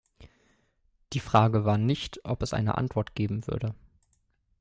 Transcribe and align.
Die 1.13 1.19
Frage 1.19 1.63
war 1.63 1.77
nicht, 1.77 2.21
ob 2.25 2.41
es 2.41 2.55
eine 2.55 2.75
Antwort 2.79 3.13
geben 3.13 3.45
würde. 3.45 3.75